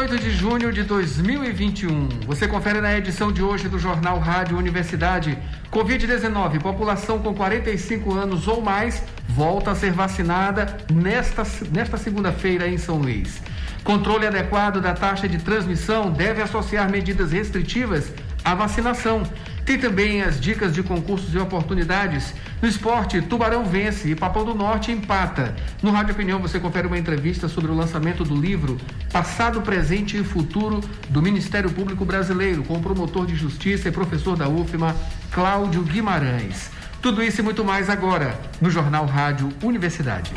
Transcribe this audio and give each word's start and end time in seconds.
28 0.00 0.18
de 0.18 0.30
junho 0.30 0.72
de 0.72 0.82
2021. 0.82 2.08
Você 2.26 2.48
confere 2.48 2.80
na 2.80 2.96
edição 2.96 3.30
de 3.30 3.42
hoje 3.42 3.68
do 3.68 3.78
Jornal 3.78 4.18
Rádio 4.18 4.56
Universidade. 4.56 5.36
Covid-19, 5.70 6.58
população 6.58 7.18
com 7.18 7.34
45 7.34 8.14
anos 8.14 8.48
ou 8.48 8.62
mais 8.62 9.02
volta 9.28 9.72
a 9.72 9.74
ser 9.74 9.92
vacinada 9.92 10.78
nesta, 10.90 11.42
nesta 11.70 11.98
segunda-feira 11.98 12.66
em 12.66 12.78
São 12.78 12.96
Luís. 12.96 13.42
Controle 13.84 14.26
adequado 14.26 14.80
da 14.80 14.94
taxa 14.94 15.28
de 15.28 15.36
transmissão 15.36 16.10
deve 16.10 16.40
associar 16.40 16.90
medidas 16.90 17.32
restritivas 17.32 18.10
à 18.42 18.54
vacinação. 18.54 19.22
Tem 19.64 19.78
também 19.78 20.22
as 20.22 20.40
dicas 20.40 20.72
de 20.72 20.82
concursos 20.82 21.34
e 21.34 21.38
oportunidades. 21.38 22.34
No 22.60 22.68
esporte, 22.68 23.22
Tubarão 23.22 23.64
vence 23.64 24.08
e 24.08 24.14
Papão 24.14 24.44
do 24.44 24.54
Norte 24.54 24.90
empata. 24.90 25.54
No 25.82 25.90
Rádio 25.90 26.14
Opinião 26.14 26.40
você 26.40 26.58
confere 26.58 26.86
uma 26.86 26.98
entrevista 26.98 27.48
sobre 27.48 27.70
o 27.70 27.74
lançamento 27.74 28.24
do 28.24 28.34
livro 28.34 28.78
Passado, 29.12 29.62
Presente 29.62 30.16
e 30.16 30.24
Futuro 30.24 30.80
do 31.08 31.22
Ministério 31.22 31.70
Público 31.70 32.04
Brasileiro, 32.04 32.62
com 32.64 32.74
o 32.74 32.80
promotor 32.80 33.26
de 33.26 33.34
justiça 33.34 33.88
e 33.88 33.92
professor 33.92 34.36
da 34.36 34.48
UFMA, 34.48 34.94
Cláudio 35.30 35.82
Guimarães. 35.82 36.70
Tudo 37.00 37.22
isso 37.22 37.40
e 37.40 37.44
muito 37.44 37.64
mais 37.64 37.88
agora 37.88 38.38
no 38.60 38.70
Jornal 38.70 39.06
Rádio 39.06 39.48
Universidade. 39.62 40.32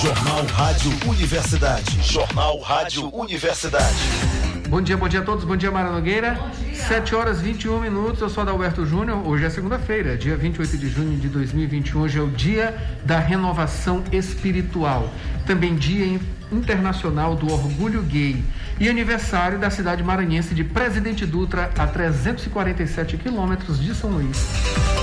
Jornal 0.00 0.44
Rádio 0.46 0.90
Universidade. 1.06 2.02
Jornal 2.02 2.58
Rádio 2.60 3.14
Universidade. 3.14 4.41
Bom 4.72 4.80
dia, 4.80 4.96
bom 4.96 5.06
dia 5.06 5.20
a 5.20 5.22
todos. 5.22 5.44
Bom 5.44 5.54
dia, 5.54 5.70
Mara 5.70 5.90
Nogueira. 5.90 6.32
Bom 6.32 6.48
dia. 6.48 6.74
7 6.74 7.14
horas 7.14 7.42
21 7.42 7.78
minutos. 7.78 8.22
Eu 8.22 8.30
sou 8.30 8.40
Adalberto 8.40 8.86
Júnior. 8.86 9.18
Hoje 9.28 9.44
é 9.44 9.50
segunda-feira, 9.50 10.16
dia 10.16 10.34
28 10.34 10.78
de 10.78 10.88
junho 10.88 11.18
de 11.18 11.28
2021. 11.28 12.00
Hoje 12.00 12.18
é 12.18 12.22
o 12.22 12.28
dia 12.28 12.74
da 13.04 13.18
renovação 13.18 14.02
espiritual. 14.10 15.12
Também 15.44 15.74
dia 15.74 16.18
internacional 16.50 17.36
do 17.36 17.52
orgulho 17.52 18.00
gay. 18.00 18.42
E 18.80 18.88
aniversário 18.88 19.58
da 19.58 19.68
cidade 19.68 20.02
maranhense 20.02 20.54
de 20.54 20.64
Presidente 20.64 21.26
Dutra, 21.26 21.70
a 21.76 21.86
347 21.86 23.18
quilômetros 23.18 23.78
de 23.78 23.94
São 23.94 24.08
Luís. 24.08 25.01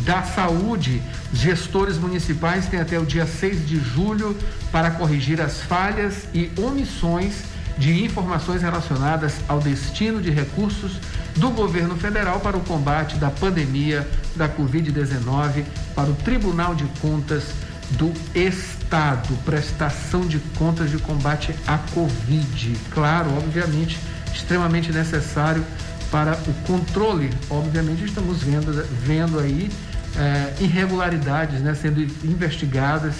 da 0.00 0.22
Saúde. 0.22 1.02
Gestores 1.32 1.98
municipais 1.98 2.66
têm 2.66 2.80
até 2.80 2.98
o 2.98 3.04
dia 3.04 3.26
6 3.26 3.66
de 3.66 3.78
julho 3.78 4.36
para 4.70 4.90
corrigir 4.90 5.40
as 5.40 5.60
falhas 5.60 6.26
e 6.34 6.50
omissões 6.56 7.52
de 7.78 8.04
informações 8.04 8.62
relacionadas 8.62 9.34
ao 9.48 9.58
destino 9.58 10.20
de 10.20 10.30
recursos 10.30 10.92
do 11.36 11.50
governo 11.50 11.96
federal 11.96 12.40
para 12.40 12.56
o 12.56 12.60
combate 12.60 13.16
da 13.16 13.30
pandemia 13.30 14.06
da 14.36 14.48
Covid-19 14.48 15.64
para 15.94 16.10
o 16.10 16.14
Tribunal 16.14 16.74
de 16.74 16.84
Contas 17.00 17.44
do 17.90 18.12
Estado, 18.34 19.34
prestação 19.44 20.26
de 20.26 20.38
contas 20.58 20.90
de 20.90 20.98
combate 20.98 21.54
à 21.66 21.78
Covid. 21.78 22.76
Claro, 22.90 23.30
obviamente, 23.36 23.98
extremamente 24.32 24.92
necessário 24.92 25.64
para 26.12 26.34
o 26.46 26.52
controle. 26.66 27.30
Obviamente, 27.48 28.04
estamos 28.04 28.42
vendo, 28.42 28.70
vendo 29.04 29.40
aí 29.40 29.70
é, 30.16 30.52
irregularidades 30.62 31.60
né, 31.62 31.74
sendo 31.74 32.02
investigadas 32.22 33.14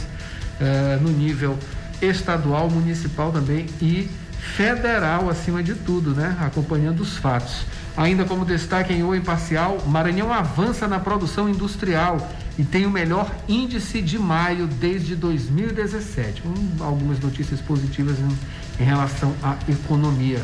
é, 0.61 0.99
no 1.01 1.11
nível 1.11 1.59
estadual, 2.03 2.69
municipal 2.69 3.33
também 3.33 3.67
e 3.81 4.11
federal, 4.57 5.31
acima 5.31 5.63
de 5.63 5.75
tudo, 5.75 6.11
né, 6.11 6.37
acompanhando 6.41 7.01
os 7.01 7.17
fatos. 7.17 7.65
Ainda 7.97 8.25
como 8.25 8.45
destaque 8.45 8.93
em 8.93 9.03
O 9.03 9.15
Imparcial, 9.15 9.79
Maranhão 9.87 10.33
avança 10.33 10.87
na 10.87 10.99
produção 10.99 11.49
industrial 11.49 12.31
e 12.59 12.65
tem 12.65 12.85
o 12.85 12.91
melhor 12.91 13.31
índice 13.49 14.03
de 14.03 14.19
maio 14.19 14.67
desde 14.67 15.17
2017. 15.17 16.43
Um, 16.45 16.85
algumas 16.85 17.19
notícias 17.21 17.61
positivas 17.61 18.19
em, 18.19 18.83
em 18.83 18.85
relação 18.85 19.33
à 19.43 19.57
economia. 19.69 20.43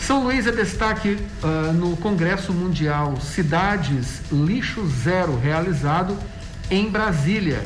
São 0.00 0.24
Luís 0.24 0.46
é 0.46 0.52
destaque 0.52 1.18
uh, 1.42 1.72
no 1.72 1.96
Congresso 1.96 2.52
Mundial 2.52 3.20
Cidades 3.20 4.22
Lixo 4.32 4.86
Zero, 4.86 5.38
realizado 5.38 6.16
em 6.70 6.88
Brasília. 6.88 7.62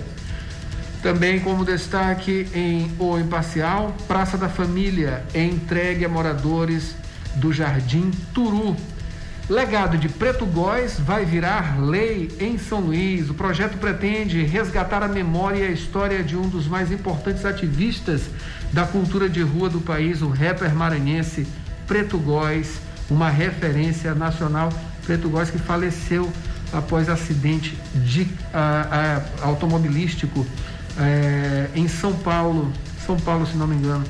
Também 1.02 1.40
como 1.40 1.64
destaque 1.64 2.48
em 2.54 2.90
O 2.98 3.18
Imparcial, 3.18 3.94
Praça 4.08 4.36
da 4.36 4.48
Família 4.48 5.24
é 5.34 5.44
entregue 5.44 6.04
a 6.04 6.08
moradores 6.08 6.94
do 7.36 7.52
Jardim 7.52 8.10
Turu. 8.32 8.76
Legado 9.48 9.98
de 9.98 10.08
Preto 10.08 10.46
Góes 10.46 10.98
vai 10.98 11.24
virar 11.24 11.80
lei 11.80 12.30
em 12.40 12.56
São 12.56 12.80
Luís. 12.80 13.28
O 13.28 13.34
projeto 13.34 13.76
pretende 13.78 14.42
resgatar 14.44 15.02
a 15.02 15.08
memória 15.08 15.58
e 15.58 15.66
a 15.66 15.70
história 15.70 16.22
de 16.22 16.36
um 16.36 16.48
dos 16.48 16.66
mais 16.68 16.92
importantes 16.92 17.44
ativistas 17.44 18.22
da 18.72 18.86
cultura 18.86 19.28
de 19.28 19.42
rua 19.42 19.68
do 19.68 19.80
país, 19.80 20.22
o 20.22 20.28
rapper 20.28 20.74
maranhense 20.74 21.46
Preto 21.86 22.18
Góes, 22.18 22.80
uma 23.10 23.30
referência 23.30 24.14
nacional. 24.14 24.72
Preto 25.04 25.28
Góes 25.28 25.50
que 25.50 25.58
faleceu 25.58 26.30
após 26.72 27.08
acidente 27.08 27.76
de, 27.94 28.22
uh, 28.22 28.26
uh, 28.26 29.46
automobilístico 29.46 30.40
uh, 30.40 30.46
em 31.74 31.86
São 31.88 32.14
Paulo, 32.14 32.72
São 33.06 33.16
Paulo, 33.16 33.46
se 33.46 33.56
não 33.56 33.66
me 33.66 33.76
engano. 33.76 34.04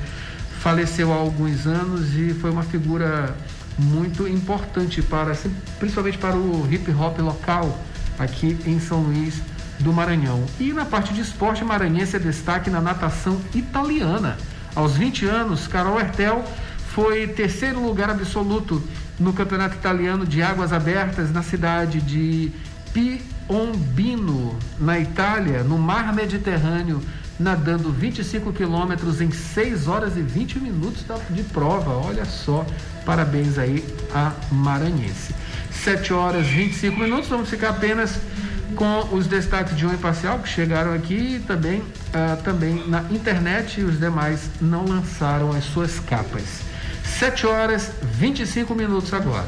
Faleceu 0.60 1.12
há 1.12 1.16
alguns 1.16 1.66
anos 1.66 2.14
e 2.14 2.32
foi 2.34 2.50
uma 2.50 2.62
figura 2.62 3.34
muito 3.78 4.28
importante 4.28 5.02
para, 5.02 5.36
principalmente 5.78 6.18
para 6.18 6.36
o 6.36 6.68
hip 6.70 6.90
hop 6.92 7.18
local 7.18 7.78
aqui 8.18 8.56
em 8.66 8.78
São 8.78 9.00
Luís 9.00 9.40
do 9.80 9.92
Maranhão. 9.92 10.44
E 10.60 10.72
na 10.72 10.84
parte 10.84 11.12
de 11.12 11.20
esporte 11.20 11.64
maranhense 11.64 12.16
é 12.16 12.18
destaque 12.18 12.70
na 12.70 12.80
natação 12.80 13.40
italiana. 13.54 14.36
Aos 14.74 14.96
20 14.96 15.26
anos, 15.26 15.66
Carol 15.66 15.98
Hertel 16.00 16.44
foi 16.94 17.26
terceiro 17.26 17.82
lugar 17.82 18.10
absoluto 18.10 18.82
no 19.18 19.32
Campeonato 19.32 19.76
Italiano 19.76 20.26
de 20.26 20.42
Águas 20.42 20.74
Abertas 20.74 21.32
na 21.32 21.42
cidade 21.42 22.02
de 22.02 22.52
Piombino, 22.92 24.58
na 24.78 24.98
Itália, 24.98 25.64
no 25.64 25.78
Mar 25.78 26.14
Mediterrâneo, 26.14 27.00
nadando 27.40 27.90
25 27.90 28.52
quilômetros 28.52 29.22
em 29.22 29.30
6 29.30 29.88
horas 29.88 30.18
e 30.18 30.20
20 30.20 30.58
minutos 30.58 31.02
de 31.30 31.42
prova. 31.44 31.92
Olha 31.92 32.26
só, 32.26 32.66
parabéns 33.06 33.56
aí 33.56 33.82
a 34.14 34.32
Maranhense. 34.50 35.34
7 35.70 36.12
horas 36.12 36.46
e 36.46 36.50
25 36.50 37.00
minutos, 37.00 37.28
vamos 37.28 37.48
ficar 37.48 37.70
apenas 37.70 38.20
com 38.76 39.16
os 39.16 39.26
destaques 39.26 39.76
de 39.76 39.86
um 39.86 39.94
imparcial 39.94 40.38
que 40.40 40.48
chegaram 40.48 40.92
aqui 40.92 41.36
e 41.36 41.40
também, 41.40 41.80
uh, 41.80 42.42
também 42.44 42.86
na 42.86 43.02
internet 43.10 43.80
e 43.80 43.84
os 43.84 43.98
demais 43.98 44.50
não 44.60 44.84
lançaram 44.84 45.52
as 45.52 45.64
suas 45.64 45.98
capas. 45.98 46.71
7 47.22 47.46
horas 47.46 47.92
25 48.02 48.74
minutos 48.74 49.14
agora. 49.14 49.46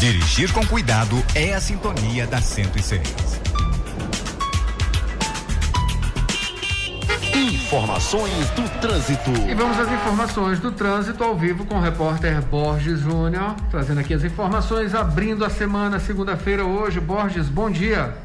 Dirigir 0.00 0.50
com 0.54 0.66
cuidado 0.66 1.22
é 1.34 1.52
a 1.52 1.60
sintonia 1.60 2.26
da 2.26 2.40
106. 2.40 3.02
Informações 7.34 8.48
do 8.52 8.80
trânsito. 8.80 9.32
E 9.50 9.54
vamos 9.54 9.78
às 9.78 9.92
informações 9.92 10.60
do 10.60 10.72
trânsito 10.72 11.22
ao 11.22 11.36
vivo 11.36 11.66
com 11.66 11.74
o 11.74 11.80
repórter 11.82 12.40
Borges 12.40 13.00
Júnior, 13.00 13.54
trazendo 13.70 14.00
aqui 14.00 14.14
as 14.14 14.24
informações, 14.24 14.94
abrindo 14.94 15.44
a 15.44 15.50
semana, 15.50 16.00
segunda-feira, 16.00 16.64
hoje. 16.64 17.00
Borges, 17.00 17.50
bom 17.50 17.70
dia. 17.70 18.16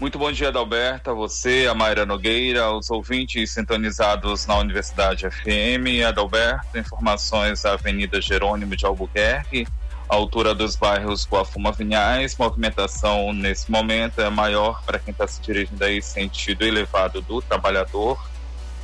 Muito 0.00 0.18
bom 0.18 0.32
dia, 0.32 0.48
Adalberto, 0.48 1.10
a 1.10 1.14
você, 1.14 1.68
a 1.70 1.74
Mayra 1.74 2.04
Nogueira, 2.04 2.72
os 2.72 2.90
ouvintes 2.90 3.52
sintonizados 3.52 4.44
na 4.44 4.58
Universidade 4.58 5.24
FM. 5.30 6.04
Adalberto, 6.06 6.76
informações 6.76 7.62
da 7.62 7.74
Avenida 7.74 8.20
Jerônimo 8.20 8.74
de 8.74 8.84
Albuquerque, 8.84 9.68
altura 10.08 10.52
dos 10.52 10.74
bairros 10.74 11.24
Guafuma 11.24 11.70
Vinhais. 11.70 12.36
Movimentação 12.36 13.32
nesse 13.32 13.70
momento 13.70 14.20
é 14.20 14.28
maior 14.28 14.82
para 14.82 14.98
quem 14.98 15.12
está 15.12 15.28
se 15.28 15.40
dirigindo 15.40 15.84
aí 15.84 16.02
sentido 16.02 16.64
elevado 16.64 17.22
do 17.22 17.40
trabalhador, 17.40 18.20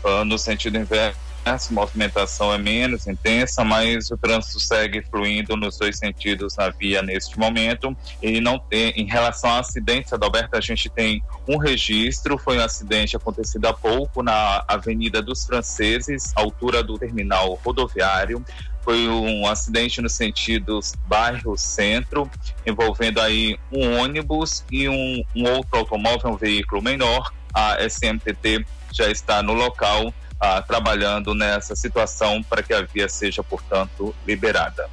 uh, 0.05 0.25
no 0.25 0.39
sentido 0.39 0.79
inverso 0.79 1.30
essa 1.45 1.73
movimentação 1.73 2.53
é 2.53 2.59
menos 2.59 3.07
intensa, 3.07 3.65
mas 3.65 4.11
o 4.11 4.17
trânsito 4.17 4.61
segue 4.61 5.03
fluindo 5.03 5.57
nos 5.57 5.79
dois 5.79 5.99
sentidos 5.99 6.57
na 6.57 6.71
via 6.71 7.03
neste 7.03 7.39
momento. 7.39 7.97
E 8.23 8.41
não 8.41 8.59
tem, 8.59 8.91
em 8.91 9.07
relação 9.07 9.51
a 9.51 9.61
acidentes, 9.61 10.13
Adalberto, 10.13 10.57
a 10.57 10.61
gente 10.61 10.89
tem 10.89 11.23
um 11.49 11.57
registro, 11.57 12.39
foi 12.39 12.59
um 12.59 12.65
acidente 12.65 13.17
acontecido 13.17 13.67
há 13.67 13.73
pouco 13.73 14.23
na 14.23 14.65
Avenida 14.69 15.23
dos 15.23 15.45
Franceses, 15.47 16.33
altura 16.37 16.83
do 16.83 16.99
terminal 16.99 17.59
rodoviário. 17.65 18.45
Foi 18.83 19.09
um 19.09 19.47
acidente 19.47 20.01
no 20.01 20.09
sentido 20.09 20.81
bairro-centro, 21.07 22.31
envolvendo 22.67 23.21
aí 23.21 23.59
um 23.71 23.99
ônibus 23.99 24.65
e 24.71 24.89
um, 24.89 25.23
um 25.37 25.45
outro 25.51 25.79
automóvel, 25.79 26.31
um 26.31 26.37
veículo 26.37 26.83
menor. 26.83 27.33
A 27.53 27.77
SMTT 27.85 28.65
já 28.93 29.11
está 29.11 29.43
no 29.43 29.53
local 29.53 30.15
ah, 30.41 30.63
trabalhando 30.63 31.35
nessa 31.35 31.77
situação 31.77 32.43
para 32.43 32.63
que 32.63 32.73
a 32.73 32.83
via 32.83 33.09
seja, 33.09 33.43
portanto, 33.43 34.15
liberada. 34.27 34.89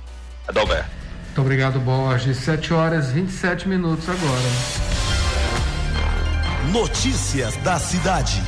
Adalberto. 0.48 0.90
Muito 1.26 1.42
obrigado, 1.42 1.80
Borges. 1.80 2.38
7 2.38 2.74
horas 2.74 3.12
e 3.12 3.14
27 3.14 3.70
minutos 3.70 4.10
agora. 4.10 4.88
Notícias 6.72 7.56
da 7.58 7.80
cidade. 7.80 8.42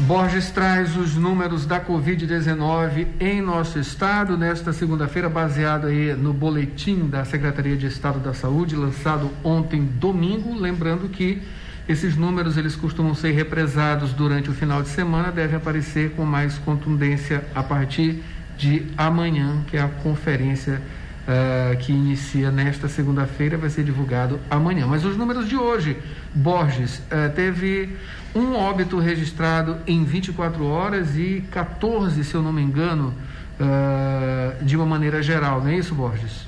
Borges 0.00 0.50
traz 0.52 0.96
os 0.96 1.16
números 1.16 1.66
da 1.66 1.80
Covid-19 1.80 3.08
em 3.18 3.42
nosso 3.42 3.80
estado 3.80 4.38
nesta 4.38 4.72
segunda-feira, 4.72 5.28
baseado 5.28 5.88
aí 5.88 6.14
no 6.14 6.32
boletim 6.32 7.08
da 7.08 7.24
Secretaria 7.24 7.76
de 7.76 7.86
Estado 7.86 8.20
da 8.20 8.32
Saúde, 8.32 8.76
lançado 8.76 9.28
ontem 9.42 9.82
domingo. 9.84 10.54
Lembrando 10.54 11.08
que 11.08 11.42
esses 11.88 12.16
números 12.16 12.58
eles 12.58 12.76
costumam 12.76 13.14
ser 13.14 13.32
represados 13.32 14.12
durante 14.12 14.50
o 14.50 14.52
final 14.52 14.82
de 14.82 14.88
semana, 14.88 15.32
devem 15.32 15.56
aparecer 15.56 16.10
com 16.10 16.24
mais 16.24 16.58
contundência 16.58 17.42
a 17.54 17.62
partir 17.62 18.22
de 18.58 18.86
amanhã, 18.96 19.62
que 19.68 19.76
é 19.76 19.80
a 19.80 19.88
conferência 19.88 20.82
uh, 21.28 21.76
que 21.78 21.92
inicia 21.92 22.50
nesta 22.50 22.88
segunda-feira, 22.88 23.56
vai 23.56 23.70
ser 23.70 23.84
divulgado 23.84 24.38
amanhã. 24.50 24.86
Mas 24.86 25.04
os 25.04 25.16
números 25.16 25.48
de 25.48 25.56
hoje, 25.56 25.96
Borges 26.34 26.98
uh, 26.98 27.32
teve 27.34 27.96
um 28.34 28.54
óbito 28.54 28.98
registrado 28.98 29.78
em 29.86 30.04
24 30.04 30.66
horas 30.66 31.16
e 31.16 31.44
14, 31.50 32.22
se 32.24 32.34
eu 32.34 32.42
não 32.42 32.52
me 32.52 32.60
engano, 32.60 33.14
uh, 33.58 34.64
de 34.64 34.76
uma 34.76 34.84
maneira 34.86 35.22
geral, 35.22 35.60
não 35.60 35.68
é 35.68 35.76
isso, 35.76 35.94
Borges? 35.94 36.47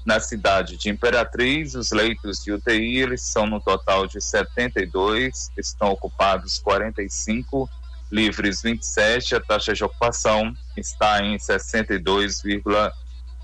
Na 0.06 0.20
cidade 0.20 0.76
de 0.78 0.90
Imperatriz, 0.90 1.74
os 1.76 1.92
leitos 1.92 2.44
de 2.44 2.52
UTI 2.52 3.00
eles 3.00 3.22
são 3.24 3.48
no 3.48 3.60
total 3.60 4.08
de 4.08 4.22
72, 4.22 5.52
estão 5.58 5.92
ocupados 5.92 6.60
45, 6.60 7.70
livres 8.12 8.62
27, 8.62 9.36
a 9.36 9.42
taxa 9.42 9.74
de 9.74 9.84
ocupação 9.84 10.54
está 10.78 11.24
em 11.24 11.38
62,5%. 11.38 12.94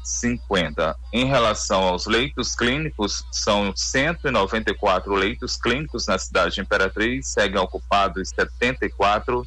50. 0.06 0.96
Em 1.12 1.26
relação 1.26 1.82
aos 1.82 2.06
leitos 2.06 2.56
clínicos, 2.56 3.26
são 3.32 3.74
194 3.76 5.14
leitos 5.14 5.58
clínicos 5.58 6.06
na 6.08 6.20
cidade 6.20 6.56
de 6.56 6.62
Imperatriz, 6.62 7.28
seguem 7.28 7.60
ocupados 7.60 8.30
74, 8.30 9.46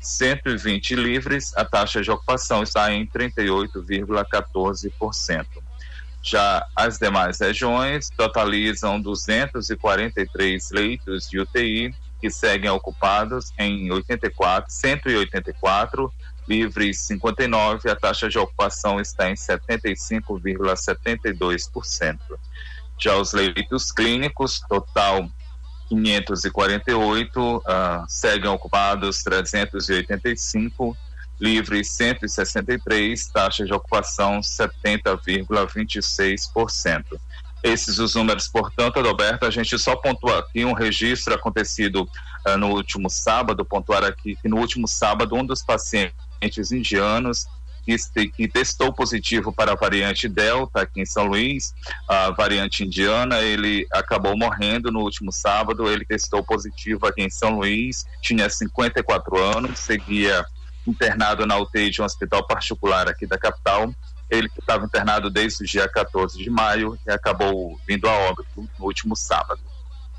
120 0.00 0.96
livres, 0.96 1.56
a 1.56 1.64
taxa 1.64 2.02
de 2.02 2.10
ocupação 2.10 2.62
está 2.62 2.92
em 2.92 3.06
38,14%. 3.06 5.46
Já 6.22 6.66
as 6.76 6.98
demais 6.98 7.40
regiões 7.40 8.10
totalizam 8.10 9.00
243 9.00 10.70
leitos 10.70 11.26
de 11.28 11.40
UTI, 11.40 11.94
que 12.20 12.30
seguem 12.30 12.68
ocupados 12.68 13.54
em 13.58 13.90
84, 13.90 14.70
184 14.70 16.12
livres 16.50 17.02
59, 17.02 17.88
a 17.88 17.94
taxa 17.94 18.28
de 18.28 18.36
ocupação 18.36 18.98
está 18.98 19.30
em 19.30 19.34
75,72%. 19.34 22.18
Já 22.98 23.16
os 23.16 23.32
leitos 23.32 23.92
clínicos, 23.92 24.58
total 24.68 25.30
548, 25.88 27.40
uh, 27.40 27.62
ah, 27.64 28.04
seguem 28.08 28.50
ocupados 28.50 29.22
385, 29.22 30.96
livres 31.40 31.92
163, 31.92 33.28
taxa 33.28 33.64
de 33.64 33.72
ocupação 33.72 34.40
70,26%. 34.40 37.04
Esses 37.62 38.00
os 38.00 38.16
números, 38.16 38.48
portanto, 38.48 38.98
Adalberto, 38.98 39.46
a 39.46 39.50
gente 39.50 39.78
só 39.78 39.94
pontua 39.94 40.40
aqui 40.40 40.64
um 40.64 40.72
registro 40.72 41.32
acontecido 41.32 42.10
uh, 42.46 42.56
no 42.58 42.70
último 42.70 43.08
sábado, 43.08 43.64
pontuar 43.64 44.02
aqui 44.02 44.34
que 44.34 44.48
no 44.48 44.58
último 44.58 44.88
sábado 44.88 45.36
um 45.36 45.46
dos 45.46 45.62
pacientes 45.62 46.28
indianos 46.72 47.46
que, 47.84 48.28
que 48.28 48.48
testou 48.48 48.92
positivo 48.92 49.52
para 49.52 49.72
a 49.72 49.74
variante 49.74 50.28
Delta 50.28 50.82
aqui 50.82 51.00
em 51.00 51.06
São 51.06 51.26
Luís, 51.26 51.74
a 52.08 52.30
variante 52.30 52.84
indiana, 52.84 53.40
ele 53.40 53.86
acabou 53.92 54.36
morrendo 54.36 54.92
no 54.92 55.00
último 55.00 55.32
sábado, 55.32 55.88
ele 55.88 56.04
testou 56.04 56.42
positivo 56.42 57.06
aqui 57.06 57.22
em 57.22 57.30
São 57.30 57.58
Luís, 57.58 58.04
tinha 58.20 58.48
54 58.48 59.38
anos, 59.38 59.78
seguia 59.78 60.44
internado 60.86 61.46
na 61.46 61.58
UTI 61.58 61.90
de 61.90 62.02
um 62.02 62.04
hospital 62.04 62.46
particular 62.46 63.08
aqui 63.08 63.26
da 63.26 63.38
capital. 63.38 63.92
Ele 64.28 64.48
estava 64.58 64.84
internado 64.84 65.28
desde 65.28 65.64
o 65.64 65.66
dia 65.66 65.88
14 65.88 66.38
de 66.38 66.48
maio 66.48 66.98
e 67.06 67.10
acabou 67.10 67.78
vindo 67.86 68.08
a 68.08 68.12
óbito 68.12 68.68
no 68.78 68.84
último 68.84 69.16
sábado. 69.16 69.60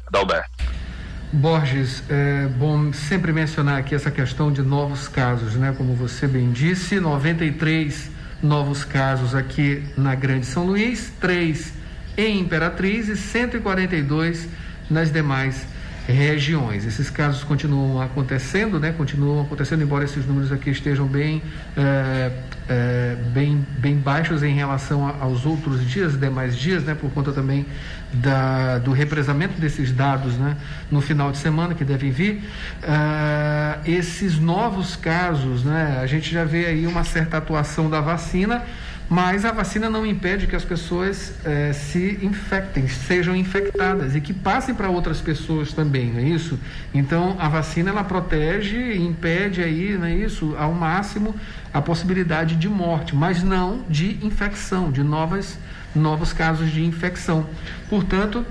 Adalberto. 0.05 0.90
Borges, 1.33 2.03
é 2.09 2.45
bom 2.57 2.91
sempre 2.91 3.31
mencionar 3.31 3.79
aqui 3.79 3.95
essa 3.95 4.11
questão 4.11 4.51
de 4.51 4.61
novos 4.61 5.07
casos, 5.07 5.55
né? 5.55 5.73
Como 5.77 5.95
você 5.95 6.27
bem 6.27 6.51
disse, 6.51 6.99
93 6.99 8.11
novos 8.43 8.83
casos 8.83 9.33
aqui 9.33 9.81
na 9.95 10.13
Grande 10.13 10.45
São 10.45 10.65
Luís, 10.65 11.09
3 11.21 11.73
em 12.17 12.41
Imperatriz 12.41 13.07
e 13.07 13.15
142 13.15 14.45
nas 14.89 15.09
demais 15.09 15.65
regiões. 16.11 16.85
Esses 16.85 17.09
casos 17.09 17.43
continuam 17.43 18.01
acontecendo, 18.01 18.79
né? 18.79 18.93
Continuam 18.95 19.41
acontecendo, 19.41 19.81
embora 19.81 20.03
esses 20.05 20.25
números 20.25 20.51
aqui 20.51 20.69
estejam 20.69 21.07
bem, 21.07 21.41
é, 21.75 22.31
é, 22.69 23.15
bem, 23.33 23.65
bem 23.77 23.95
baixos 23.95 24.43
em 24.43 24.53
relação 24.53 25.07
a, 25.07 25.23
aos 25.23 25.45
outros 25.45 25.85
dias, 25.87 26.19
demais 26.19 26.57
dias, 26.57 26.83
né? 26.83 26.93
Por 26.93 27.11
conta 27.11 27.31
também 27.31 27.65
da, 28.13 28.77
do 28.79 28.91
represamento 28.91 29.59
desses 29.59 29.91
dados, 29.91 30.37
né? 30.37 30.57
No 30.91 31.01
final 31.01 31.31
de 31.31 31.37
semana 31.37 31.73
que 31.73 31.83
devem 31.83 32.11
vir. 32.11 32.43
Uh, 32.83 33.89
esses 33.89 34.37
novos 34.37 34.95
casos, 34.95 35.63
né? 35.63 35.99
A 36.01 36.05
gente 36.05 36.31
já 36.31 36.43
vê 36.43 36.65
aí 36.65 36.85
uma 36.85 37.03
certa 37.03 37.37
atuação 37.37 37.89
da 37.89 38.01
vacina 38.01 38.63
mas 39.11 39.43
a 39.43 39.51
vacina 39.51 39.89
não 39.89 40.05
impede 40.05 40.47
que 40.47 40.55
as 40.55 40.63
pessoas 40.63 41.33
eh, 41.43 41.73
se 41.73 42.17
infectem, 42.21 42.87
sejam 42.87 43.35
infectadas 43.35 44.15
e 44.15 44.21
que 44.21 44.31
passem 44.31 44.73
para 44.73 44.89
outras 44.89 45.19
pessoas 45.19 45.73
também, 45.73 46.13
não 46.13 46.19
é 46.21 46.23
isso? 46.23 46.57
Então 46.93 47.35
a 47.37 47.49
vacina 47.49 47.89
ela 47.89 48.05
protege 48.05 48.77
e 48.77 49.05
impede 49.05 49.61
aí, 49.61 49.97
não 49.97 50.05
é 50.05 50.15
isso, 50.15 50.55
ao 50.57 50.71
máximo 50.71 51.35
a 51.73 51.81
possibilidade 51.81 52.55
de 52.55 52.69
morte, 52.69 53.13
mas 53.13 53.43
não 53.43 53.83
de 53.89 54.17
infecção, 54.25 54.89
de 54.89 55.03
novas, 55.03 55.59
novos 55.93 56.31
casos 56.31 56.71
de 56.71 56.81
infecção. 56.81 57.45
Portanto, 57.89 58.45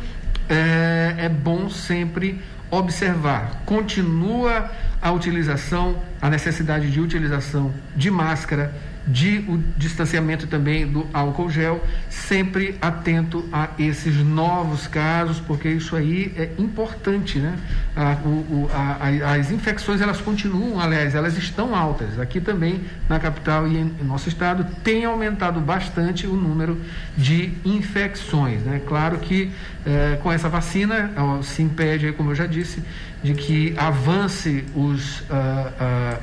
é, 0.47 1.15
é 1.21 1.29
bom 1.31 1.71
sempre 1.71 2.39
observar. 2.71 3.63
Continua 3.65 4.71
a 5.01 5.11
utilização, 5.11 6.03
a 6.21 6.29
necessidade 6.29 6.91
de 6.91 7.01
utilização 7.01 7.73
de 7.97 8.11
máscara 8.11 8.90
de 9.07 9.39
o 9.49 9.63
distanciamento 9.77 10.47
também 10.47 10.87
do 10.87 11.07
álcool 11.13 11.51
gel, 11.51 11.83
sempre 12.09 12.77
atento 12.81 13.49
a 13.53 13.71
esses 13.79 14.17
novos 14.17 14.87
casos, 14.87 15.41
porque 15.41 15.69
isso 15.69 15.97
aí 15.97 16.33
é 16.37 16.51
importante, 16.59 17.39
né? 17.39 17.57
A, 17.97 18.17
o, 18.25 18.71
a, 18.73 19.35
as 19.35 19.51
infecções 19.51 20.01
elas 20.01 20.21
continuam, 20.21 20.81
aliás, 20.81 21.15
elas 21.15 21.37
estão 21.37 21.75
altas. 21.75 22.19
Aqui 22.19 22.41
também 22.41 22.81
na 23.09 23.19
capital 23.19 23.67
e 23.67 23.77
em, 23.77 23.95
em 24.01 24.05
nosso 24.05 24.29
estado 24.29 24.67
tem 24.85 25.05
aumentado 25.05 25.61
bastante 25.61 26.27
o 26.27 26.35
número 26.35 26.81
de 27.17 27.53
infecções, 27.65 28.63
né? 28.63 28.81
Claro 28.87 29.19
que 29.19 29.51
eh, 29.87 30.19
com 30.23 30.31
essa 30.31 30.49
vacina 30.49 31.11
ó, 31.17 31.43
se 31.43 31.63
impede, 31.63 32.13
como 32.13 32.31
eu 32.31 32.35
já 32.35 32.47
disse, 32.47 32.83
de 33.23 33.35
que 33.35 33.75
avance 33.77 34.65
os 34.75 35.21
uh, 35.21 35.25
uh, 35.31 36.23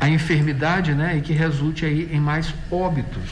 a, 0.00 0.08
enfermidade 0.08 0.94
né, 0.94 1.16
e 1.16 1.20
que 1.20 1.32
resulte 1.32 1.86
aí 1.86 2.08
em 2.12 2.20
mais 2.20 2.52
óbitos. 2.70 3.22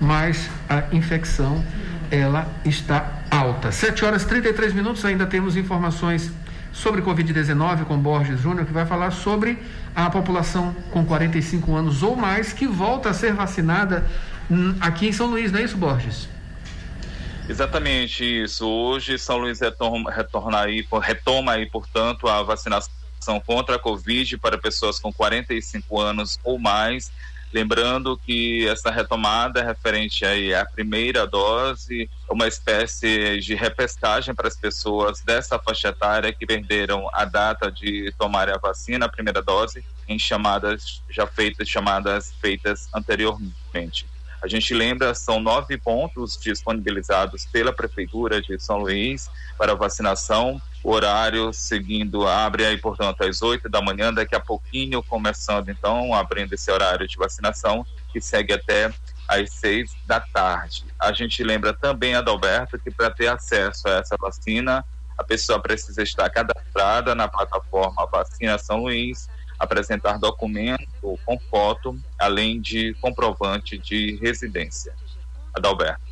Mas 0.00 0.50
a 0.68 0.84
infecção 0.92 1.64
ela 2.10 2.46
está 2.64 3.22
alta. 3.30 3.72
7 3.72 4.04
horas 4.04 4.22
e 4.22 4.28
33 4.28 4.74
minutos, 4.74 5.04
ainda 5.04 5.26
temos 5.26 5.56
informações 5.56 6.30
sobre 6.72 7.00
Covid-19 7.00 7.84
com 7.84 7.96
Borges 7.98 8.40
Júnior, 8.40 8.66
que 8.66 8.72
vai 8.72 8.84
falar 8.84 9.12
sobre 9.12 9.58
a 9.94 10.10
população 10.10 10.74
com 10.90 11.04
45 11.04 11.74
anos 11.74 12.02
ou 12.02 12.16
mais 12.16 12.52
que 12.52 12.66
volta 12.66 13.10
a 13.10 13.14
ser 13.14 13.32
vacinada 13.32 14.06
aqui 14.80 15.08
em 15.08 15.12
São 15.12 15.28
Luís, 15.28 15.52
não 15.52 15.60
é 15.60 15.64
isso, 15.64 15.76
Borges? 15.76 16.28
Exatamente 17.48 18.24
isso. 18.24 18.66
Hoje 18.66 19.18
São 19.18 19.38
Luís 19.38 19.60
retorna, 19.60 20.10
retorna 20.10 20.60
aí, 20.60 20.86
retoma 21.02 21.52
aí, 21.52 21.66
portanto, 21.66 22.28
a 22.28 22.42
vacinação 22.42 23.01
vacinação 23.22 23.40
contra 23.40 23.76
a 23.76 23.78
Covid 23.78 24.36
para 24.38 24.58
pessoas 24.58 24.98
com 24.98 25.12
45 25.12 26.00
anos 26.00 26.38
ou 26.42 26.58
mais. 26.58 27.12
Lembrando 27.52 28.16
que 28.16 28.66
essa 28.66 28.90
retomada 28.90 29.60
é 29.60 29.64
referente 29.64 30.24
aí 30.24 30.54
à 30.54 30.64
primeira 30.64 31.26
dose, 31.26 32.08
uma 32.28 32.48
espécie 32.48 33.38
de 33.40 33.54
repescagem 33.54 34.34
para 34.34 34.48
as 34.48 34.56
pessoas 34.56 35.20
dessa 35.20 35.58
faixa 35.58 35.88
etária 35.88 36.32
que 36.32 36.46
perderam 36.46 37.08
a 37.12 37.26
data 37.26 37.70
de 37.70 38.12
tomar 38.18 38.48
a 38.48 38.56
vacina, 38.56 39.04
a 39.04 39.08
primeira 39.08 39.42
dose, 39.42 39.84
em 40.08 40.18
chamadas 40.18 41.02
já 41.10 41.26
feitas, 41.26 41.68
chamadas 41.68 42.32
feitas 42.40 42.88
anteriormente. 42.94 44.06
A 44.42 44.48
gente 44.48 44.74
lembra, 44.74 45.14
são 45.14 45.38
nove 45.38 45.76
pontos 45.76 46.38
disponibilizados 46.42 47.46
pela 47.46 47.72
Prefeitura 47.72 48.40
de 48.40 48.58
São 48.58 48.78
Luís 48.78 49.30
para 49.56 49.74
vacinação 49.74 50.60
horário 50.90 51.52
seguindo 51.52 52.26
abre 52.26 52.64
aí, 52.64 52.76
portanto, 52.76 53.22
às 53.22 53.42
8 53.42 53.68
da 53.68 53.80
manhã, 53.80 54.12
daqui 54.12 54.34
a 54.34 54.40
pouquinho 54.40 55.02
começando, 55.02 55.68
então, 55.68 56.14
abrindo 56.14 56.52
esse 56.52 56.70
horário 56.70 57.06
de 57.06 57.16
vacinação, 57.16 57.86
que 58.12 58.20
segue 58.20 58.52
até 58.52 58.92
às 59.28 59.50
6 59.52 59.94
da 60.06 60.20
tarde. 60.20 60.84
A 60.98 61.12
gente 61.12 61.42
lembra 61.42 61.72
também, 61.72 62.14
Adalberto, 62.14 62.78
que 62.78 62.90
para 62.90 63.10
ter 63.10 63.28
acesso 63.28 63.88
a 63.88 63.92
essa 63.92 64.16
vacina, 64.18 64.84
a 65.16 65.24
pessoa 65.24 65.60
precisa 65.60 66.02
estar 66.02 66.28
cadastrada 66.30 67.14
na 67.14 67.28
plataforma 67.28 68.06
Vacina 68.06 68.58
São 68.58 68.82
Luís, 68.82 69.28
apresentar 69.58 70.18
documento 70.18 71.18
com 71.24 71.38
foto, 71.38 71.98
além 72.18 72.60
de 72.60 72.94
comprovante 72.94 73.78
de 73.78 74.16
residência. 74.16 74.92
Adalberto. 75.54 76.11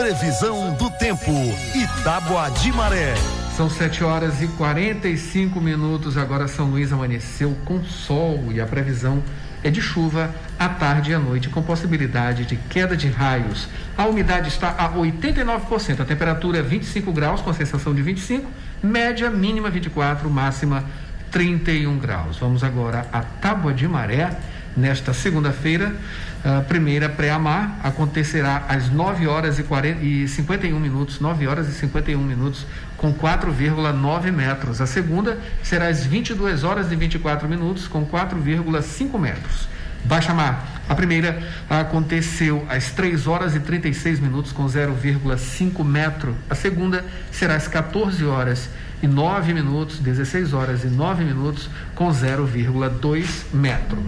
Previsão 0.00 0.72
do 0.76 0.88
tempo. 0.92 1.30
Itágua 1.74 2.48
de 2.48 2.72
Maré. 2.72 3.12
São 3.54 3.68
7 3.68 4.02
horas 4.02 4.40
e 4.40 4.48
45 4.48 5.60
minutos. 5.60 6.16
Agora 6.16 6.48
São 6.48 6.70
Luís 6.70 6.90
amanheceu 6.90 7.54
com 7.66 7.84
sol 7.84 8.42
e 8.50 8.62
a 8.62 8.66
previsão 8.66 9.22
é 9.62 9.68
de 9.68 9.82
chuva 9.82 10.34
à 10.58 10.70
tarde 10.70 11.10
e 11.10 11.14
à 11.14 11.18
noite, 11.18 11.50
com 11.50 11.62
possibilidade 11.62 12.46
de 12.46 12.56
queda 12.56 12.96
de 12.96 13.08
raios. 13.08 13.68
A 13.94 14.06
umidade 14.06 14.48
está 14.48 14.70
a 14.70 14.90
89%, 14.90 16.00
a 16.00 16.04
temperatura 16.06 16.60
é 16.60 16.62
25 16.62 17.12
graus, 17.12 17.42
com 17.42 17.52
sensação 17.52 17.94
de 17.94 18.00
25, 18.00 18.50
média 18.82 19.28
mínima 19.28 19.68
24, 19.68 20.30
máxima 20.30 20.82
31 21.30 21.98
graus. 21.98 22.38
Vamos 22.38 22.64
agora 22.64 23.06
à 23.12 23.20
Tábua 23.20 23.74
de 23.74 23.86
Maré 23.86 24.30
nesta 24.74 25.12
segunda-feira. 25.12 25.94
A 26.42 26.62
primeira 26.62 27.06
pré-amar 27.06 27.78
acontecerá 27.82 28.64
às 28.66 28.88
9 28.88 29.26
horas 29.26 29.58
e, 29.58 29.62
40, 29.62 30.02
e 30.02 30.26
51 30.26 30.80
minutos, 30.80 31.20
9 31.20 31.46
horas 31.46 31.68
e 31.68 31.72
51 31.72 32.18
minutos, 32.18 32.66
com 32.96 33.12
4,9 33.12 34.32
metros. 34.32 34.80
A 34.80 34.86
segunda 34.86 35.38
será 35.62 35.88
às 35.88 36.06
22 36.06 36.64
horas 36.64 36.90
e 36.90 36.96
24 36.96 37.46
minutos, 37.46 37.86
com 37.86 38.06
4,5 38.06 39.18
metros. 39.18 39.68
Baixa 40.04 40.32
mar. 40.32 40.80
A 40.88 40.94
primeira 40.94 41.42
aconteceu 41.68 42.66
às 42.70 42.90
3 42.90 43.26
horas 43.26 43.54
e 43.54 43.60
36 43.60 44.18
minutos, 44.18 44.50
com 44.50 44.64
0,5 44.64 45.84
metro. 45.84 46.34
A 46.48 46.54
segunda 46.54 47.04
será 47.30 47.54
às 47.54 47.68
14 47.68 48.24
horas 48.24 48.70
e 49.02 49.06
9 49.06 49.52
minutos, 49.52 49.98
16 49.98 50.54
horas 50.54 50.84
e 50.84 50.86
9 50.86 51.22
minutos, 51.22 51.68
com 51.94 52.08
0,2 52.08 53.44
metro. 53.52 54.02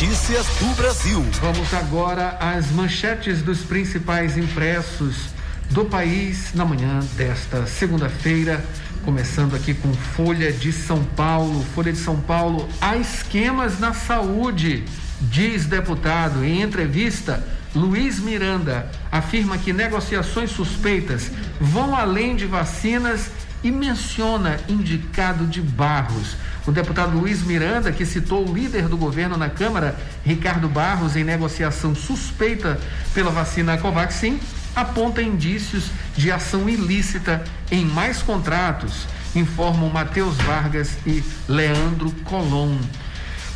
Notícias 0.00 0.46
do 0.58 0.74
Brasil. 0.76 1.22
Vamos 1.42 1.74
agora 1.74 2.30
às 2.40 2.70
manchetes 2.70 3.42
dos 3.42 3.60
principais 3.60 4.38
impressos 4.38 5.26
do 5.68 5.84
país 5.84 6.54
na 6.54 6.64
manhã 6.64 7.00
desta 7.18 7.66
segunda-feira. 7.66 8.64
Começando 9.04 9.54
aqui 9.54 9.74
com 9.74 9.92
Folha 9.92 10.50
de 10.52 10.72
São 10.72 11.04
Paulo. 11.04 11.62
Folha 11.74 11.92
de 11.92 11.98
São 11.98 12.18
Paulo, 12.18 12.66
há 12.80 12.96
esquemas 12.96 13.78
na 13.78 13.92
saúde, 13.92 14.86
diz 15.20 15.66
deputado. 15.66 16.42
Em 16.42 16.62
entrevista, 16.62 17.46
Luiz 17.74 18.18
Miranda 18.18 18.90
afirma 19.12 19.58
que 19.58 19.70
negociações 19.70 20.50
suspeitas 20.50 21.30
vão 21.60 21.94
além 21.94 22.36
de 22.36 22.46
vacinas 22.46 23.30
e 23.62 23.70
menciona 23.70 24.58
indicado 24.68 25.46
de 25.46 25.60
Barros. 25.60 26.36
O 26.66 26.72
deputado 26.72 27.18
Luiz 27.18 27.42
Miranda, 27.42 27.92
que 27.92 28.06
citou 28.06 28.48
o 28.48 28.54
líder 28.54 28.88
do 28.88 28.96
governo 28.96 29.36
na 29.36 29.48
Câmara, 29.48 29.96
Ricardo 30.24 30.68
Barros, 30.68 31.16
em 31.16 31.24
negociação 31.24 31.94
suspeita 31.94 32.78
pela 33.14 33.30
vacina 33.30 33.78
Covaxin, 33.78 34.40
aponta 34.74 35.22
indícios 35.22 35.90
de 36.16 36.30
ação 36.30 36.68
ilícita 36.68 37.44
em 37.70 37.84
mais 37.84 38.22
contratos, 38.22 39.06
informam 39.34 39.90
Matheus 39.90 40.36
Vargas 40.36 40.96
e 41.06 41.22
Leandro 41.48 42.10
Colom. 42.24 42.78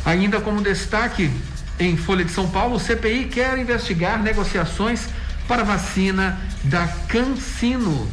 Ainda 0.05 0.39
como 0.39 0.61
destaque, 0.61 1.31
em 1.79 1.97
Folha 1.97 2.23
de 2.23 2.31
São 2.31 2.47
Paulo, 2.49 2.75
o 2.75 2.79
CPI 2.79 3.25
quer 3.25 3.57
investigar 3.57 4.21
negociações 4.21 5.07
para 5.47 5.63
vacina 5.63 6.39
da 6.63 6.87
Cancino. 7.07 8.09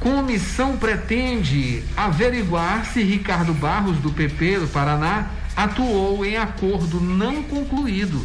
Comissão 0.00 0.76
pretende 0.76 1.82
averiguar 1.96 2.84
se 2.86 3.02
Ricardo 3.02 3.54
Barros, 3.54 3.98
do 3.98 4.10
PP 4.10 4.60
do 4.60 4.68
Paraná, 4.68 5.30
atuou 5.56 6.24
em 6.24 6.36
acordo 6.36 7.00
não 7.00 7.42
concluído. 7.42 8.24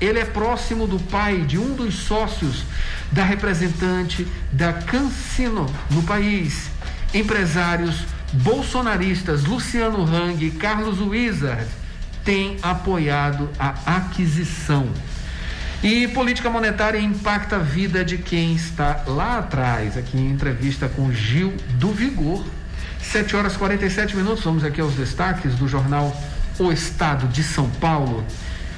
Ele 0.00 0.18
é 0.18 0.24
próximo 0.24 0.86
do 0.86 0.98
pai 0.98 1.42
de 1.42 1.58
um 1.58 1.74
dos 1.74 1.94
sócios 1.94 2.64
da 3.12 3.22
representante 3.22 4.26
da 4.50 4.72
Cancino 4.72 5.66
no 5.90 6.02
país. 6.02 6.70
Empresários 7.12 8.04
bolsonaristas 8.32 9.44
Luciano 9.44 10.02
Hang 10.04 10.44
e 10.44 10.50
Carlos 10.50 11.00
Wizard 11.00 11.66
têm 12.24 12.56
apoiado 12.62 13.48
a 13.58 13.96
aquisição. 13.96 14.88
E 15.82 16.06
política 16.08 16.50
monetária 16.50 17.00
impacta 17.00 17.56
a 17.56 17.58
vida 17.58 18.04
de 18.04 18.18
quem 18.18 18.54
está 18.54 19.02
lá 19.06 19.38
atrás. 19.38 19.96
Aqui 19.96 20.18
em 20.18 20.30
entrevista 20.30 20.90
com 20.90 21.10
Gil 21.10 21.54
do 21.78 21.90
Vigor. 21.90 22.44
7 23.00 23.34
horas 23.34 23.56
47 23.56 24.14
minutos. 24.14 24.44
Vamos 24.44 24.62
aqui 24.62 24.78
aos 24.78 24.92
destaques 24.92 25.54
do 25.54 25.66
jornal 25.66 26.14
O 26.58 26.70
Estado 26.70 27.26
de 27.28 27.42
São 27.42 27.70
Paulo, 27.70 28.22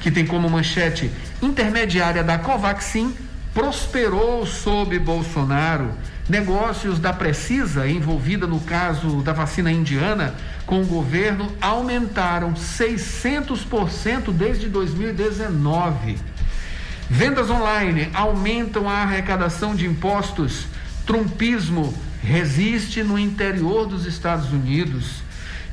que 0.00 0.12
tem 0.12 0.24
como 0.24 0.48
manchete: 0.48 1.10
intermediária 1.42 2.22
da 2.22 2.38
Covaxin 2.38 3.12
prosperou 3.52 4.46
sob 4.46 4.96
Bolsonaro. 5.00 5.90
Negócios 6.28 7.00
da 7.00 7.12
Precisa, 7.12 7.88
envolvida 7.88 8.46
no 8.46 8.60
caso 8.60 9.22
da 9.22 9.32
vacina 9.32 9.72
indiana, 9.72 10.36
com 10.64 10.80
o 10.80 10.86
governo, 10.86 11.50
aumentaram 11.60 12.54
600% 12.54 14.32
desde 14.32 14.68
2019. 14.68 16.30
Vendas 17.14 17.50
online 17.50 18.08
aumentam 18.14 18.88
a 18.88 19.02
arrecadação 19.02 19.74
de 19.74 19.84
impostos. 19.86 20.64
Trumpismo 21.04 21.92
resiste 22.22 23.02
no 23.02 23.18
interior 23.18 23.86
dos 23.86 24.06
Estados 24.06 24.50
Unidos. 24.50 25.22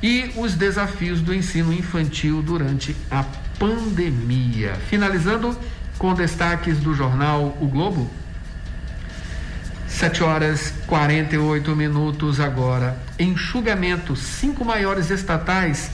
E 0.04 0.34
os 0.36 0.54
desafios 0.54 1.22
do 1.22 1.34
ensino 1.34 1.72
infantil 1.72 2.42
durante 2.42 2.94
a 3.10 3.24
pandemia. 3.58 4.76
Finalizando 4.90 5.58
com 5.98 6.14
destaques 6.14 6.78
do 6.80 6.94
jornal 6.94 7.58
O 7.62 7.68
Globo. 7.68 8.12
7 9.88 10.22
horas 10.22 10.74
48 10.88 11.74
minutos 11.74 12.42
agora. 12.42 13.00
Enxugamento: 13.18 14.14
cinco 14.14 14.66
maiores 14.66 15.10
estatais 15.10 15.90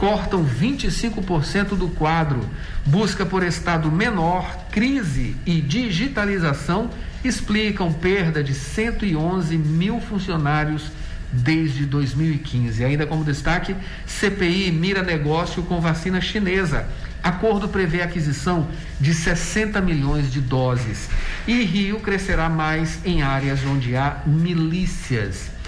cortam 0.00 0.42
25% 0.42 1.76
do 1.76 1.88
quadro. 1.88 2.40
Busca 2.86 3.26
por 3.26 3.42
estado 3.42 3.92
menor, 3.92 4.56
crise 4.72 5.36
e 5.44 5.60
digitalização 5.60 6.90
explicam 7.22 7.92
perda 7.92 8.42
de 8.42 8.54
111 8.54 9.58
mil 9.58 10.00
funcionários 10.00 10.90
desde 11.30 11.84
2015. 11.84 12.82
Ainda 12.82 13.06
como 13.06 13.22
destaque, 13.22 13.76
CPI 14.06 14.72
mira 14.72 15.02
negócio 15.02 15.62
com 15.64 15.82
vacina 15.82 16.18
chinesa. 16.18 16.88
Acordo 17.22 17.68
prevê 17.68 18.00
a 18.00 18.06
aquisição 18.06 18.68
de 18.98 19.12
60 19.12 19.82
milhões 19.82 20.32
de 20.32 20.40
doses. 20.40 21.10
E 21.46 21.62
Rio 21.62 22.00
crescerá 22.00 22.48
mais 22.48 23.00
em 23.04 23.20
áreas 23.20 23.60
onde 23.66 23.94
há 23.94 24.22
milícias. 24.24 25.59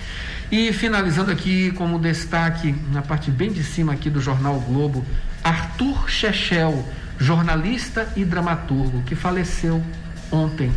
E 0.52 0.70
finalizando 0.70 1.30
aqui 1.30 1.70
como 1.70 1.98
destaque, 1.98 2.74
na 2.90 3.00
parte 3.00 3.30
bem 3.30 3.50
de 3.50 3.64
cima 3.64 3.94
aqui 3.94 4.10
do 4.10 4.20
jornal 4.20 4.56
o 4.56 4.60
Globo, 4.60 5.02
Arthur 5.42 6.10
Chechel, 6.10 6.86
jornalista 7.18 8.06
e 8.14 8.22
dramaturgo, 8.22 9.02
que 9.04 9.14
faleceu 9.14 9.82
ontem. 10.30 10.70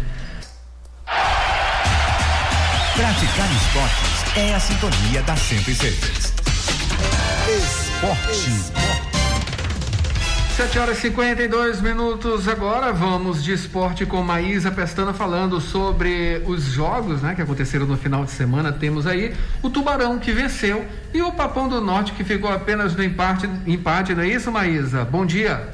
Praticar 2.95 3.51
esportes 3.53 4.37
é 4.37 4.55
a 4.55 4.59
sintonia 4.61 5.21
da 5.23 5.35
106. 5.35 6.33
Esporte. 7.49 8.84
7 10.55 10.79
horas 10.79 10.97
e 10.99 11.01
52 11.01 11.81
minutos 11.81 12.47
agora. 12.47 12.93
Vamos 12.93 13.43
de 13.43 13.51
esporte 13.51 14.05
com 14.05 14.23
Maísa 14.23 14.71
Pestana 14.71 15.13
falando 15.13 15.59
sobre 15.59 16.41
os 16.45 16.63
jogos 16.63 17.21
né, 17.21 17.35
que 17.35 17.41
aconteceram 17.41 17.85
no 17.85 17.97
final 17.97 18.23
de 18.23 18.31
semana. 18.31 18.71
Temos 18.71 19.05
aí 19.05 19.35
o 19.61 19.69
Tubarão 19.69 20.17
que 20.17 20.31
venceu 20.31 20.87
e 21.13 21.21
o 21.21 21.33
Papão 21.33 21.67
do 21.67 21.81
Norte 21.81 22.13
que 22.13 22.23
ficou 22.23 22.49
apenas 22.49 22.95
no 22.95 23.03
empate, 23.03 23.49
empate 23.67 24.15
não 24.15 24.23
é 24.23 24.29
isso, 24.29 24.49
Maísa? 24.49 25.03
Bom 25.03 25.25
dia. 25.25 25.67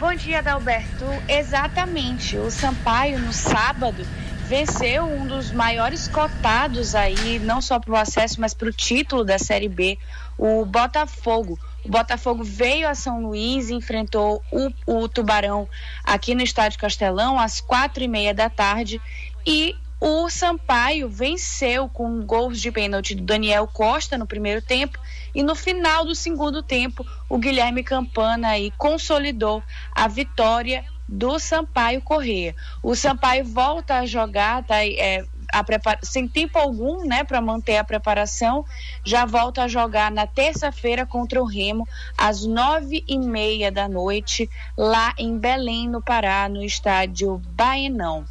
Bom 0.00 0.12
dia, 0.12 0.40
Adalberto. 0.40 1.04
Exatamente. 1.28 2.36
O 2.36 2.50
Sampaio, 2.50 3.20
no 3.20 3.32
sábado, 3.32 4.04
venceu 4.48 5.04
um 5.04 5.24
dos 5.24 5.52
maiores 5.52 6.08
cotados 6.08 6.96
aí, 6.96 7.38
não 7.38 7.62
só 7.62 7.78
para 7.78 7.92
o 7.92 7.96
acesso, 7.96 8.40
mas 8.40 8.54
para 8.54 8.68
o 8.68 8.72
título 8.72 9.24
da 9.24 9.38
Série 9.38 9.68
B, 9.68 9.96
o 10.36 10.64
Botafogo. 10.64 11.56
O 11.84 11.88
Botafogo 11.88 12.42
veio 12.42 12.88
a 12.88 12.94
São 12.94 13.20
Luís, 13.20 13.68
enfrentou 13.68 14.42
o, 14.50 14.72
o 14.86 15.08
Tubarão 15.08 15.68
aqui 16.02 16.34
no 16.34 16.42
Estádio 16.42 16.78
Castelão 16.78 17.38
às 17.38 17.60
quatro 17.60 18.02
e 18.02 18.08
meia 18.08 18.32
da 18.32 18.48
tarde 18.48 19.00
e 19.46 19.76
o 20.00 20.28
Sampaio 20.28 21.08
venceu 21.08 21.88
com 21.88 22.20
gols 22.26 22.60
de 22.60 22.70
pênalti 22.70 23.14
do 23.14 23.22
Daniel 23.22 23.66
Costa 23.66 24.18
no 24.18 24.26
primeiro 24.26 24.60
tempo 24.60 24.98
e 25.34 25.42
no 25.42 25.54
final 25.54 26.04
do 26.04 26.14
segundo 26.14 26.62
tempo 26.62 27.06
o 27.28 27.38
Guilherme 27.38 27.82
Campana 27.82 28.48
aí 28.48 28.70
consolidou 28.72 29.62
a 29.92 30.08
vitória 30.08 30.84
do 31.08 31.38
Sampaio 31.38 32.00
Corrêa. 32.00 32.54
O 32.82 32.94
Sampaio 32.94 33.44
volta 33.44 33.98
a 33.98 34.06
jogar, 34.06 34.64
tá, 34.64 34.84
é, 34.84 35.24
prepara... 35.62 36.00
sem 36.02 36.26
tempo 36.26 36.58
algum, 36.58 37.06
né, 37.06 37.22
para 37.22 37.40
manter 37.40 37.76
a 37.76 37.84
preparação, 37.84 38.64
já 39.04 39.24
volta 39.24 39.62
a 39.62 39.68
jogar 39.68 40.10
na 40.10 40.26
terça-feira 40.26 41.06
contra 41.06 41.40
o 41.40 41.44
Remo 41.44 41.86
às 42.16 42.44
nove 42.44 43.04
e 43.06 43.18
meia 43.18 43.70
da 43.70 43.88
noite 43.88 44.50
lá 44.76 45.14
em 45.18 45.38
Belém, 45.38 45.88
no 45.88 46.02
Pará, 46.02 46.48
no 46.48 46.64
estádio 46.64 47.40
Baenão. 47.50 48.24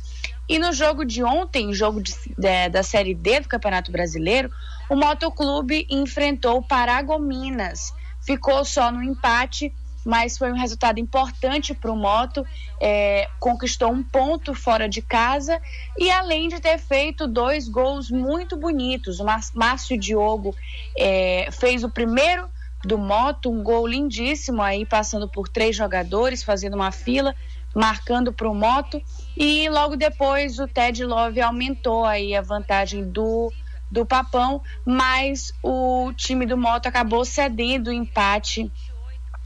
E 0.50 0.60
no 0.60 0.74
jogo 0.74 1.06
de 1.06 1.24
ontem, 1.24 1.74
jogo 1.74 2.02
de, 2.02 2.14
de, 2.38 2.70
da 2.70 2.84
Série 2.84 3.14
D 3.14 3.40
do 3.40 3.48
Campeonato 3.48 3.92
Brasileiro, 3.92 4.52
o 4.90 4.96
Motoclube 4.96 5.88
enfrentou 5.90 6.58
o 6.58 6.64
Paragominas. 6.64 7.94
Ficou 8.22 8.66
só 8.66 8.92
no 8.92 9.02
empate 9.02 9.74
mas 10.06 10.38
foi 10.38 10.52
um 10.52 10.58
resultado 10.58 11.00
importante 11.00 11.74
para 11.74 11.92
o 11.92 11.96
Moto. 11.96 12.46
É, 12.82 13.30
conquistou 13.40 13.92
um 13.92 14.04
ponto 14.04 14.54
fora 14.54 14.88
de 14.88 15.02
casa 15.02 15.62
e 15.98 16.12
além 16.12 16.48
de 16.48 16.60
ter 16.60 16.78
feito 16.78 17.28
dois 17.28 17.68
gols 17.68 18.10
muito 18.10 18.58
bonitos. 18.58 19.20
O 19.20 19.26
Márcio 19.54 19.98
Diogo 19.98 20.56
é, 20.98 21.50
fez 21.52 21.84
o 21.84 21.90
primeiro 21.90 22.50
do 22.86 22.98
Moto, 22.98 23.50
um 23.50 23.64
gol 23.64 23.88
lindíssimo 23.88 24.62
aí, 24.62 24.86
passando 24.86 25.28
por 25.28 25.48
três 25.48 25.76
jogadores, 25.76 26.44
fazendo 26.44 26.74
uma 26.76 26.92
fila, 26.92 27.34
marcando 27.74 28.34
para 28.34 28.50
o 28.50 28.54
Moto. 28.54 29.02
E 29.38 29.70
logo 29.70 29.96
depois 29.96 30.60
o 30.60 30.68
Ted 30.68 31.04
Love 31.06 31.42
aumentou 31.42 32.06
aí 32.06 32.36
a 32.36 32.42
vantagem 32.42 33.10
do 33.10 33.52
do 33.94 34.08
Papão, 34.08 34.60
mas 34.84 35.54
o 35.62 36.12
time 36.14 36.48
do 36.48 36.58
Moto 36.58 36.88
acabou 36.88 37.24
cedendo 37.24 37.90
o 37.90 37.94
empate 37.94 38.72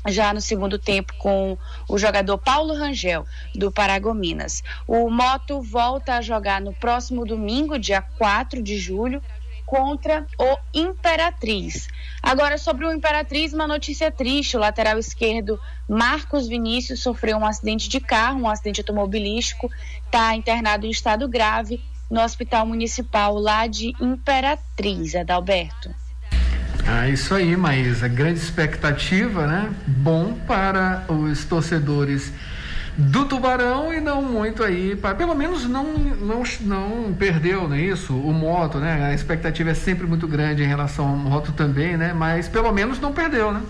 já 0.07 0.33
no 0.33 0.41
segundo 0.41 0.77
tempo 0.77 1.13
com 1.17 1.57
o 1.89 1.97
jogador 1.97 2.37
Paulo 2.37 2.73
Rangel, 2.73 3.25
do 3.55 3.71
Paragominas. 3.71 4.63
O 4.87 5.09
Moto 5.09 5.61
volta 5.61 6.15
a 6.15 6.21
jogar 6.21 6.61
no 6.61 6.73
próximo 6.73 7.25
domingo, 7.25 7.79
dia 7.79 8.01
4 8.01 8.61
de 8.61 8.77
julho, 8.77 9.21
contra 9.65 10.25
o 10.39 10.57
Imperatriz. 10.73 11.89
Agora, 12.23 12.57
sobre 12.57 12.85
o 12.85 12.91
Imperatriz, 12.91 13.53
uma 13.53 13.67
notícia 13.67 14.09
triste: 14.09 14.55
o 14.55 14.59
lateral 14.59 14.97
esquerdo 14.97 15.59
Marcos 15.87 16.47
Vinícius 16.47 17.01
sofreu 17.01 17.37
um 17.37 17.45
acidente 17.45 17.89
de 17.89 17.99
carro, 17.99 18.41
um 18.41 18.49
acidente 18.49 18.79
automobilístico, 18.79 19.69
está 20.05 20.33
internado 20.35 20.85
em 20.85 20.89
estado 20.89 21.27
grave 21.27 21.83
no 22.09 22.21
Hospital 22.21 22.65
Municipal 22.65 23.35
lá 23.35 23.67
de 23.67 23.93
Imperatriz, 24.01 25.15
Adalberto. 25.15 26.06
Ah, 26.89 27.09
isso 27.09 27.35
aí, 27.35 27.57
Maísa. 27.57 28.07
Grande 28.07 28.39
expectativa, 28.39 29.45
né? 29.45 29.69
Bom 29.85 30.33
para 30.47 31.03
os 31.09 31.43
torcedores 31.43 32.31
do 32.95 33.25
Tubarão 33.25 33.93
e 33.93 33.99
não 33.99 34.21
muito 34.21 34.63
aí, 34.63 34.95
pra, 34.95 35.13
pelo 35.13 35.35
menos 35.35 35.67
não, 35.67 35.83
não, 35.83 36.43
não 36.61 37.13
perdeu, 37.13 37.67
não 37.67 37.75
é 37.75 37.81
isso? 37.81 38.17
O 38.17 38.33
moto, 38.33 38.79
né? 38.79 39.05
A 39.05 39.13
expectativa 39.13 39.71
é 39.71 39.73
sempre 39.73 40.07
muito 40.07 40.27
grande 40.29 40.63
em 40.63 40.65
relação 40.65 41.09
ao 41.09 41.15
moto 41.15 41.51
também, 41.51 41.97
né? 41.97 42.13
Mas 42.13 42.47
pelo 42.47 42.71
menos 42.71 42.99
não 43.01 43.11
perdeu, 43.11 43.51
né? 43.51 43.61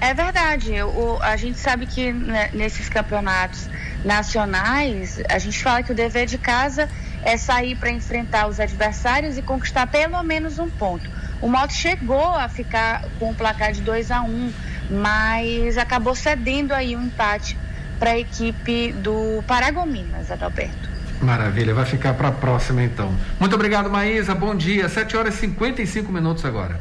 É 0.00 0.12
verdade. 0.12 0.82
O, 0.82 1.18
a 1.22 1.36
gente 1.36 1.58
sabe 1.58 1.86
que 1.86 2.12
né, 2.12 2.50
nesses 2.52 2.88
campeonatos 2.88 3.70
nacionais, 4.04 5.22
a 5.30 5.38
gente 5.38 5.62
fala 5.62 5.82
que 5.82 5.92
o 5.92 5.94
dever 5.94 6.26
de 6.26 6.38
casa 6.38 6.88
é 7.22 7.36
sair 7.36 7.76
para 7.76 7.90
enfrentar 7.90 8.48
os 8.48 8.58
adversários 8.58 9.38
e 9.38 9.42
conquistar 9.42 9.86
pelo 9.86 10.20
menos 10.24 10.58
um 10.58 10.68
ponto. 10.68 11.15
O 11.40 11.48
Moto 11.48 11.72
chegou 11.72 12.34
a 12.34 12.48
ficar 12.48 13.04
com 13.18 13.30
o 13.30 13.34
placar 13.34 13.72
de 13.72 13.82
2 13.82 14.10
a 14.10 14.22
1 14.22 14.26
um, 14.26 14.52
mas 14.90 15.76
acabou 15.76 16.14
cedendo 16.14 16.72
aí 16.72 16.96
um 16.96 17.04
empate 17.04 17.58
para 17.98 18.10
a 18.10 18.18
equipe 18.18 18.92
do 18.92 19.42
Paragominas, 19.46 20.30
Adalberto. 20.30 20.96
Maravilha, 21.20 21.74
vai 21.74 21.84
ficar 21.84 22.14
para 22.14 22.28
a 22.28 22.32
próxima 22.32 22.82
então. 22.82 23.14
Muito 23.40 23.54
obrigado, 23.54 23.90
Maísa. 23.90 24.34
Bom 24.34 24.54
dia. 24.54 24.88
7 24.88 25.16
horas 25.16 25.34
e 25.34 25.38
55 25.38 26.12
minutos 26.12 26.44
agora. 26.44 26.74